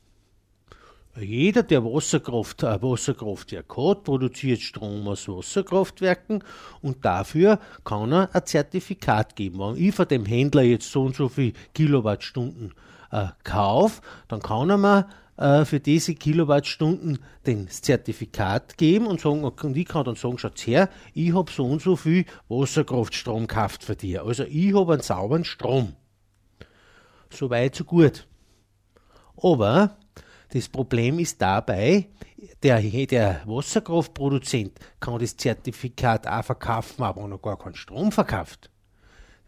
[1.19, 6.43] Jeder, der Wasserkraft, äh, Wasserkraftwerk hat, produziert Strom aus Wasserkraftwerken
[6.81, 9.59] und dafür kann er ein Zertifikat geben.
[9.59, 12.73] Wenn ich von dem Händler jetzt so und so viel Kilowattstunden
[13.11, 19.43] äh, kaufe, dann kann er mir äh, für diese Kilowattstunden das Zertifikat geben und sagen,
[19.43, 23.83] und ich kann dann sagen, schaut her, ich habe so und so viel Wasserkraftstrom gekauft
[23.83, 24.19] für dich.
[24.19, 25.93] Also ich habe einen sauberen Strom.
[27.31, 28.27] So weit, so gut.
[29.35, 29.97] Aber
[30.51, 32.07] das Problem ist dabei,
[32.61, 38.69] der, der Wasserkraftproduzent kann das Zertifikat auch verkaufen, aber noch gar keinen Strom verkauft.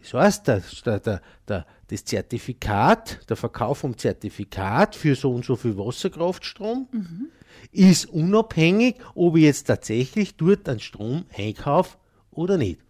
[0.02, 5.56] Das heißt, der, der, der, das Zertifikat, der Verkauf vom Zertifikat für so und so
[5.56, 7.28] viel Wasserkraftstrom mhm.
[7.72, 11.98] ist unabhängig, ob ich jetzt tatsächlich dort einen Strom einkaufe
[12.32, 12.82] oder nicht.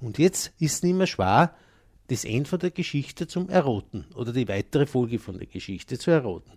[0.00, 1.54] Und jetzt ist es nicht mehr schwer,
[2.08, 6.10] das Ende von der Geschichte zum Erroten oder die weitere Folge von der Geschichte zu
[6.10, 6.52] erroten.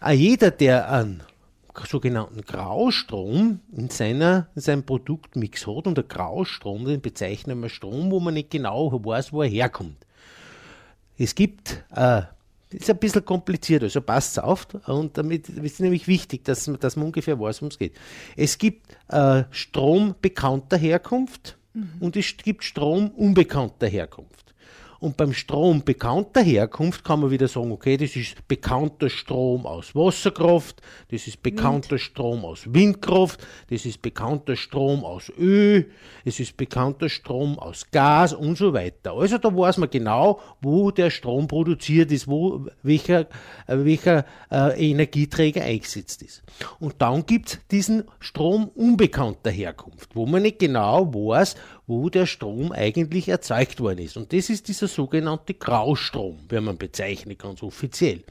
[0.00, 1.22] Auch jeder, der einen
[1.86, 8.10] sogenannten Graustrom in, seiner, in seinem Produktmix hat, und der Graustrom, den bezeichnen wir Strom,
[8.10, 10.03] wo man nicht genau weiß, wo er herkommt.
[11.18, 12.22] Es gibt, äh,
[12.70, 16.96] das ist ein bisschen kompliziert, also passt auf, und damit ist nämlich wichtig, dass, dass
[16.96, 17.94] man ungefähr weiß, worum es geht.
[18.36, 21.92] Es gibt äh, Strom bekannter Herkunft mhm.
[22.00, 24.43] und es gibt Strom unbekannter Herkunft.
[25.04, 29.94] Und beim Strom bekannter Herkunft kann man wieder sagen, okay, das ist bekannter Strom aus
[29.94, 32.00] Wasserkraft, das ist bekannter Wind.
[32.00, 35.90] Strom aus Windkraft, das ist bekannter Strom aus Öl,
[36.24, 39.12] es ist bekannter Strom aus Gas und so weiter.
[39.12, 43.28] Also da weiß man genau, wo der Strom produziert ist, wo welcher,
[43.66, 46.42] äh, welcher äh, Energieträger eingesetzt ist.
[46.80, 51.56] Und dann gibt es diesen Strom unbekannter Herkunft, wo man nicht genau weiß,
[51.86, 54.16] wo der Strom eigentlich erzeugt worden ist.
[54.16, 58.24] Und das ist dieser sogenannte Graustrom, wenn man bezeichnet, ganz offiziell.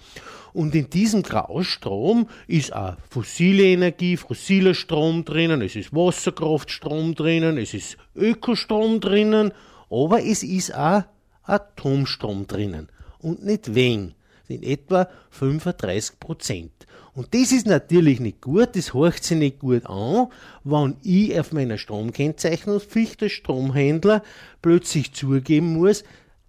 [0.54, 7.58] Und in diesem Graustrom ist auch fossile Energie, fossiler Strom drinnen, es ist Wasserkraftstrom drinnen,
[7.58, 9.52] es ist Ökostrom drinnen,
[9.90, 11.04] aber es ist auch
[11.44, 12.90] Atomstrom drinnen.
[13.20, 14.16] Und nicht wenig,
[14.48, 16.72] in etwa 35 Prozent.
[17.16, 20.28] Und das ist natürlich nicht gut, das horcht sich nicht gut an,
[20.64, 24.24] wenn ich auf meiner Stromkennzeichnungspflicht als Stromhändler
[24.64, 26.04] plötzlich zugeben muss,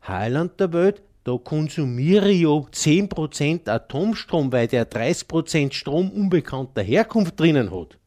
[0.07, 7.39] Heiland der Welt, da konsumiere ich ja 10% Atomstrom, weil der 30% Strom unbekannter Herkunft
[7.41, 7.99] drinnen hat.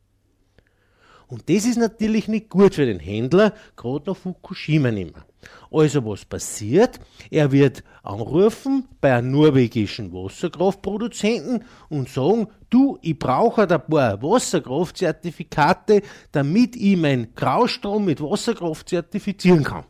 [1.28, 5.26] Und das ist natürlich nicht gut für den Händler, gerade nach Fukushima nicht mehr.
[5.70, 7.00] Also was passiert?
[7.30, 16.02] Er wird anrufen bei einem norwegischen Wasserkraftproduzenten und sagen, du, ich brauche ein paar Wasserkraftzertifikate,
[16.32, 19.84] damit ich meinen Graustrom mit Wasserkraft zertifizieren kann.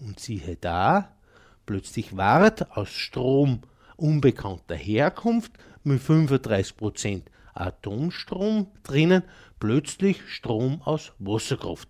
[0.00, 1.16] Und siehe da,
[1.66, 3.60] plötzlich ward aus Strom
[3.96, 5.52] unbekannter Herkunft
[5.84, 9.24] mit 35% Atomstrom drinnen
[9.58, 11.88] plötzlich Strom aus Wasserkraft.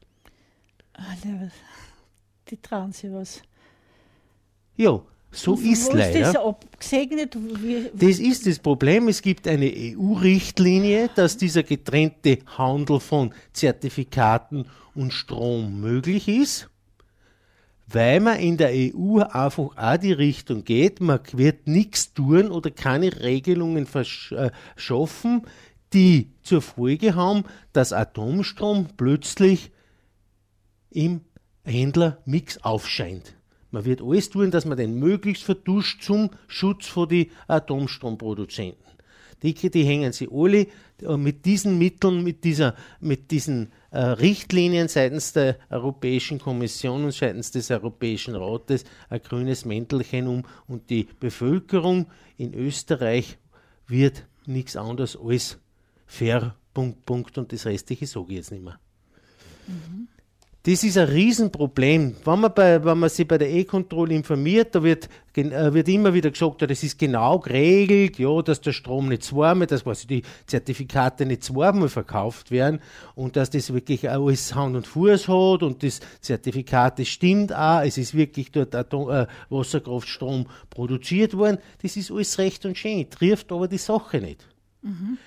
[0.93, 1.51] Alter,
[2.49, 3.43] die trauen sich was.
[4.77, 5.01] Ja,
[5.31, 6.21] so Und ist leider.
[6.21, 7.37] Ist das abgesegnet?
[7.37, 9.09] Wie, Das ist das Problem.
[9.09, 16.69] Es gibt eine EU-Richtlinie, dass dieser getrennte Handel von Zertifikaten und Strom möglich ist,
[17.87, 22.71] weil man in der EU einfach auch die Richtung geht, man wird nichts tun oder
[22.71, 24.51] keine Regelungen versch- äh,
[25.93, 29.71] die zur Folge haben, dass Atomstrom plötzlich
[30.91, 31.21] im
[31.65, 33.35] Händlermix aufscheint.
[33.71, 38.89] Man wird alles tun, dass man den möglichst verduscht zum Schutz von die Atomstromproduzenten.
[39.43, 40.67] Die, die hängen sie alle
[41.03, 47.13] äh, mit diesen Mitteln, mit, dieser, mit diesen äh, Richtlinien seitens der Europäischen Kommission und
[47.13, 52.07] seitens des Europäischen Rates ein grünes Mäntelchen um und die Bevölkerung
[52.37, 53.39] in Österreich
[53.87, 55.59] wird nichts anderes als
[56.09, 58.81] fair, Punkt, Punkt und das Restliche sage ich jetzt nicht mehr.
[60.65, 62.17] Das ist ein Riesenproblem.
[62.25, 66.13] Wenn man, bei, wenn man sich bei der E-Kontrolle informiert, da wird, äh, wird immer
[66.13, 70.23] wieder gesagt, das ist genau geregelt, ja, dass der Strom nicht zweimal, dass quasi die
[70.47, 72.81] Zertifikate nicht zweimal verkauft werden
[73.15, 77.81] und dass das wirklich alles Hand und Fuß hat und das Zertifikat, das stimmt auch,
[77.81, 81.59] es ist wirklich dort Atom, äh, Wasserkraftstrom produziert worden.
[81.81, 84.47] Das ist alles recht und schön, trifft aber die Sache nicht.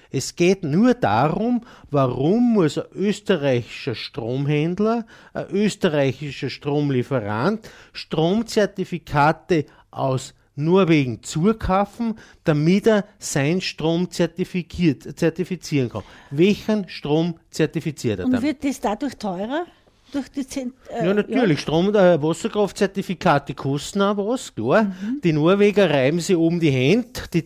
[0.10, 11.24] Es geht nur darum, warum muss ein österreichischer Stromhändler, ein österreichischer Stromlieferant Stromzertifikate aus Norwegen
[11.24, 16.04] zukaufen, damit er seinen Strom zertifiziert, zertifizieren kann.
[16.30, 18.42] Welchen Strom zertifiziert er und dann?
[18.42, 19.66] wird das dadurch teurer?
[20.12, 21.62] Durch die Zent äh, Ja, natürlich.
[21.62, 24.94] Strom- äh, Wasserkraftzertifikate kosten auch was, klar.
[25.24, 27.44] Die Norweger reiben sich oben die Hände, die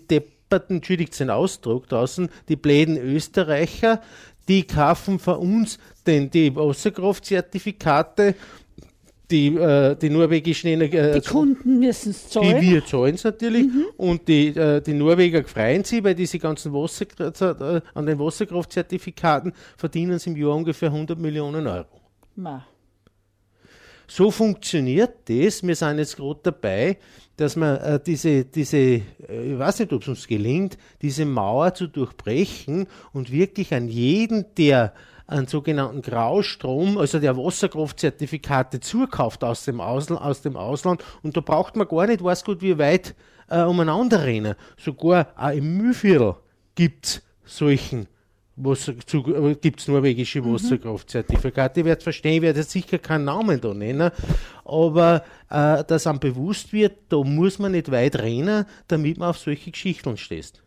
[0.56, 4.02] depperten, entschuldigt den Ausdruck draußen, die bläden Österreicher,
[4.48, 8.36] die kaufen von uns den, die Wasserkraftzertifikate,
[9.32, 12.62] die, äh, die norwegischen Energie, äh, Die Kunden müssen es die zahlen.
[12.62, 13.66] wir zahlen es natürlich
[13.98, 17.08] und die, äh, die Norweger freuen sich, weil diese ganzen Wasser,
[17.76, 22.02] äh, an den Wasserkraftzertifikaten verdienen sie im Jahr ungefähr 100 Millionen Euro.
[22.36, 22.68] Ma.
[24.08, 25.64] So funktioniert das.
[25.64, 26.98] Wir sind jetzt gerade dabei,
[27.38, 29.02] dass man äh, diese, diese äh,
[29.54, 34.46] ich weiß nicht, ob es uns gelingt, diese Mauer zu durchbrechen und wirklich an jeden,
[34.58, 34.94] der
[35.28, 41.04] einen sogenannten Graustrom, also der Wasserkraftzertifikate zukauft aus dem, Ausland, aus dem Ausland.
[41.24, 43.16] Und da braucht man gar nicht, weiß gut, wie weit
[43.50, 44.56] äh, umeinander rennen.
[44.78, 46.36] Sogar auch im Mühlviertel
[46.76, 48.08] gibt es solchen
[48.58, 51.82] Äh, gibt's norwegische Wasserkraftzertifikate.
[51.82, 54.12] Ich werde verstehen, ich werde jetzt sicher keinen Namen da nennen,
[54.64, 59.38] aber äh, dass einem bewusst wird, da muss man nicht weit rennen, damit man auf
[59.40, 60.62] solche Geschichten stößt.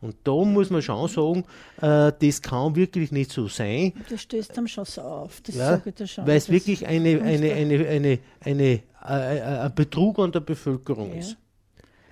[0.00, 1.44] Und da muss man schon sagen,
[1.80, 5.40] äh, das kann wirklich nicht so sein, Das stößt am schon so auf.
[5.42, 6.26] Das ja, sage ich dir schon.
[6.26, 8.80] weil es wirklich eine, eine, eine, eine, eine, äh,
[9.38, 11.18] äh, ein Betrug an der Bevölkerung Ja.
[11.20, 11.36] ist.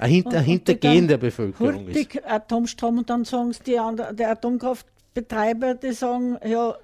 [0.01, 2.25] Ein, Hin Und- ein Hintergehen der Bevölkerung ist.
[2.27, 6.75] Atomstrom und dann sagen die anderen, der Atomkraftbetreiber, die sagen, ja,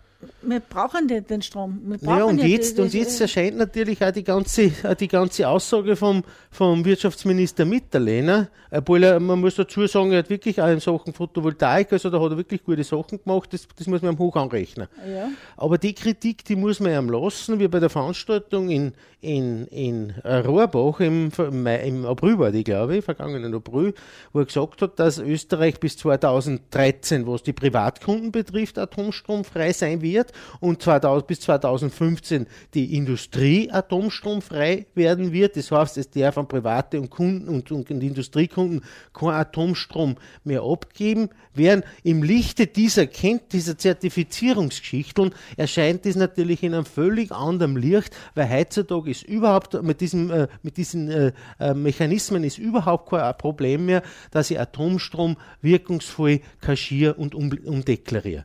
[0.43, 1.97] wir brauchen nicht den Strom.
[2.01, 6.23] Ja, und jetzt, und jetzt erscheint natürlich auch die ganze, äh, die ganze Aussage vom,
[6.51, 8.49] vom Wirtschaftsminister Mitterlehner.
[8.71, 12.21] Obwohl er, man muss dazu sagen, er hat wirklich auch in Sachen Photovoltaik, also da
[12.21, 14.89] hat er wirklich gute Sachen gemacht, das, das muss man ihm hoch anrechnen.
[15.09, 15.29] Ja.
[15.57, 20.15] Aber die Kritik, die muss man ihm lassen, wie bei der Veranstaltung in, in, in
[20.25, 23.95] äh, Rohrbach im, im April war die, glaube ich, vergangenen April,
[24.33, 30.16] wo er gesagt hat, dass Österreich bis 2013, was die Privatkunden betrifft, atomstromfrei sein wird.
[30.17, 35.57] Wird und 2000, bis 2015 die Industrie atomstromfrei werden wird.
[35.57, 40.63] Das heißt, es darf an private und Kunden und, und, und Industriekunden kein Atomstrom mehr
[40.63, 41.83] abgeben werden.
[42.03, 48.51] Im Lichte dieser Kennt dieser Zertifizierungsgeschichten erscheint das natürlich in einem völlig anderen Licht, weil
[48.51, 53.87] heutzutage ist überhaupt mit, diesem, äh, mit diesen äh, äh Mechanismen ist überhaupt kein Problem
[53.87, 58.45] mehr, dass ich Atomstrom wirkungsvoll kaschiere und um, umdeklariere.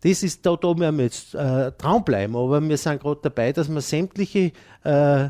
[0.00, 3.52] Das ist, da, da werden wir jetzt äh, dran bleiben, aber wir sind gerade dabei,
[3.52, 4.52] dass wir sämtliche
[4.84, 5.28] äh,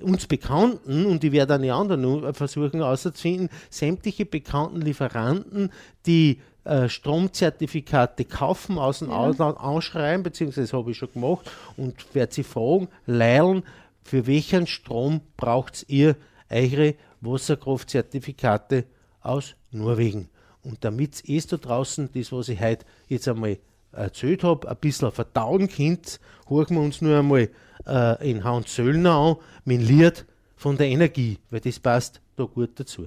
[0.00, 5.70] uns Bekannten, und ich werde dann die anderen versuchen auszufinden, sämtliche bekannten Lieferanten,
[6.06, 9.16] die äh, Stromzertifikate kaufen, aus dem ja.
[9.16, 13.62] Ausland anschreiben, beziehungsweise habe ich schon gemacht, und werde sie fragen, leilen,
[14.02, 16.16] für welchen Strom braucht ihr
[16.50, 18.84] eure Wasserkraftzertifikate
[19.20, 20.28] aus Norwegen?
[20.62, 23.58] Und damit es da draußen, das, was ich heute jetzt einmal
[23.96, 27.48] erzählt habe, ein bisschen verdauen könnt, hören wir uns nur einmal
[27.86, 32.44] äh, in Hans Söllner an mit dem Lied von der Energie, weil das passt da
[32.44, 33.06] gut dazu.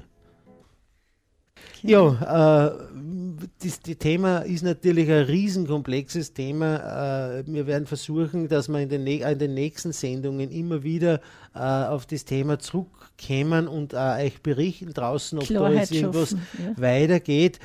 [1.82, 2.72] Ja, äh,
[3.62, 7.40] das, das, Thema ist natürlich ein riesenkomplexes Thema.
[7.40, 11.22] Äh, wir werden versuchen, dass wir in den, in den nächsten Sendungen immer wieder
[11.56, 16.32] äh, auf das Thema zurückkommen und äh, euch berichten draußen, ob Klarheit da jetzt irgendwas
[16.32, 16.82] ja.
[16.82, 17.60] weitergeht.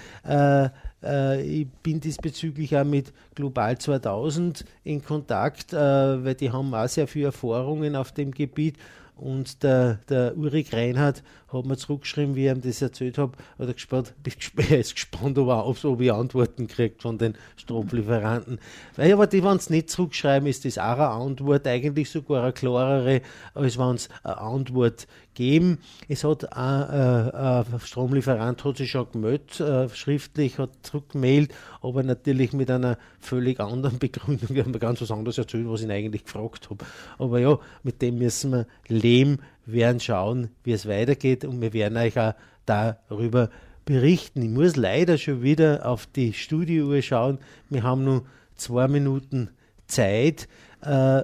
[1.05, 6.89] Äh, äh, ich bin diesbezüglich auch mit Global 2000 in Kontakt, weil die haben auch
[6.89, 8.77] sehr viele Erfahrungen auf dem Gebiet.
[9.17, 11.23] Und der, der Ulrich Reinhardt
[11.55, 14.15] hat mir zurückgeschrieben, wie ich ihm das erzählt habe, hat er gespannt,
[14.57, 18.59] er ist gespannt, ob, er, ob ich Antworten kriegt von den Stromlieferanten.
[18.97, 22.53] Weil aber die, wenn sie nicht zurückschreiben, ist das auch eine Antwort, eigentlich sogar eine
[22.53, 23.23] klarere,
[23.55, 25.79] als wenn es eine Antwort geben.
[26.09, 32.03] Es hat ein, äh, ein Stromlieferant hat sich schon gemeldet, äh, schriftlich, hat zurückgemeldet, aber
[32.03, 34.55] natürlich mit einer völlig anderen Begründung.
[34.55, 36.85] Wir haben mir ganz was anderes erzählt, was ich ihn eigentlich gefragt habe.
[37.19, 41.97] Aber ja, mit dem müssen wir leben, werden schauen, wie es weitergeht und wir werden
[41.97, 42.35] euch auch
[42.67, 43.51] darüber
[43.85, 44.43] berichten.
[44.43, 47.39] Ich muss leider schon wieder auf die Studiouhr schauen.
[47.71, 48.25] Wir haben nur
[48.57, 49.51] zwei Minuten
[49.87, 50.49] Zeit.
[50.83, 51.23] Äh,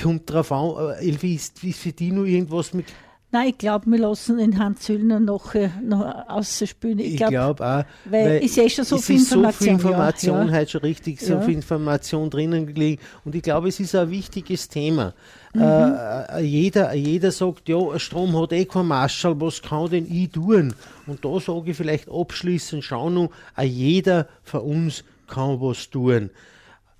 [0.00, 2.86] kommt drauf an, äh, Elfi, ist, ist für die nur irgendwas mit
[3.32, 6.98] Nein, ich glaube, wir lassen den Hans Zöllner noch, äh, noch ausspielen.
[6.98, 7.84] Ich glaube glaub auch.
[8.04, 9.52] Weil, weil ist ja schon so viel Information.
[9.52, 11.40] so viel Information ja, halt schon richtig, so ja.
[11.40, 13.00] viel Information drinnen gelegen.
[13.24, 15.14] Und ich glaube, es ist ein wichtiges Thema.
[15.54, 15.62] Mhm.
[15.62, 20.74] Äh, jeder, jeder sagt, ja, Strom hat eh kein Marschall, was kann denn ich tun?
[21.06, 23.30] Und da sage ich vielleicht abschließend, schau nur,
[23.62, 26.30] jeder von uns kann was tun.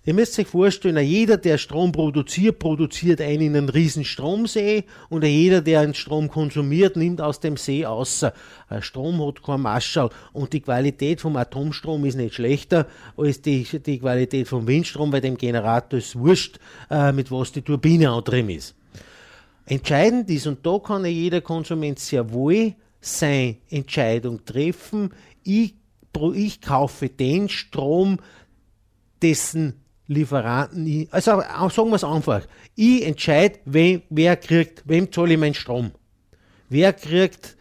[0.02, 5.24] Ihr müsst euch vorstellen, jeder, der Strom produziert, produziert einen in einen riesen Stromsee und
[5.24, 8.32] jeder, der einen Strom konsumiert, nimmt aus dem See außer.
[8.80, 13.98] Strom hat kein Marschall und die Qualität vom Atomstrom ist nicht schlechter als die, die
[13.98, 16.58] Qualität vom Windstrom, weil dem Generator ist wurscht,
[16.90, 18.74] äh, mit was die Turbine antrieben ist.
[19.66, 25.10] Entscheidend ist, und da kann jeder Konsument sehr wohl seine Entscheidung treffen,
[25.44, 25.74] ich,
[26.34, 28.18] ich kaufe den Strom,
[29.20, 29.74] dessen
[30.10, 32.42] Lieferanten, also sagen wir es einfach,
[32.74, 35.92] ich entscheide, wem, wer kriegt, wem zahle ich meinen Strom.
[36.68, 37.56] Wer kriegt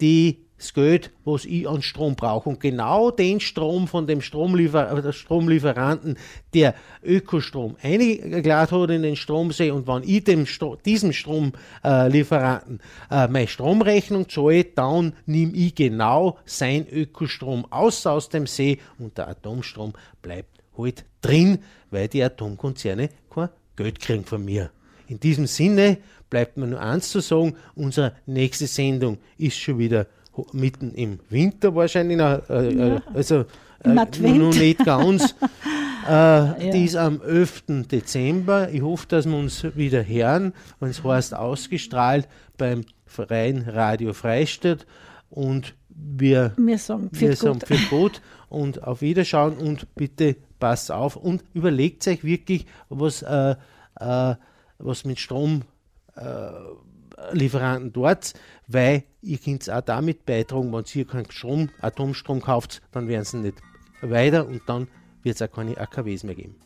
[0.00, 2.48] die, das Geld, was ich an Strom brauche.
[2.48, 6.16] Und genau den Strom von dem Stromliefer äh, Stromlieferanten,
[6.54, 13.26] der Ökostrom eingeladen hat in den Stromsee und wenn ich dem Stro diesem Stromlieferanten äh,
[13.26, 19.26] meine Stromrechnung zahle, dann nehme ich genau sein Ökostrom aus aus dem See und der
[19.26, 21.58] Atomstrom bleibt halt drin,
[21.90, 24.70] weil die Atomkonzerne kein Geld kriegen von mir.
[25.06, 30.06] In diesem Sinne bleibt mir nur eins zu sagen, unsere nächste Sendung ist schon wieder
[30.52, 33.44] mitten im Winter wahrscheinlich, äh, äh, also
[33.84, 35.34] äh, noch nicht ganz.
[36.08, 36.54] äh, ja.
[36.72, 37.64] Die ist am 11.
[37.90, 38.70] Dezember.
[38.70, 44.86] Ich hoffe, dass wir uns wieder hören, wenn es heißt ausgestrahlt beim Freien Radio Freistadt.
[45.30, 50.92] Und wir, wir sagen viel, wir sagen viel gut und auf Wiederschauen und bitte passt
[50.92, 53.56] auf und überlegt euch wirklich, was, äh,
[53.98, 54.34] äh,
[54.78, 58.34] was mit Stromlieferanten äh, dort,
[58.68, 63.38] weil ihr könnt auch damit beitragen, wenn ihr keinen Strom, Atomstrom kauft, dann werden sie
[63.38, 63.58] nicht
[64.02, 64.86] weiter und dann
[65.22, 66.56] wird es auch keine AKWs mehr geben.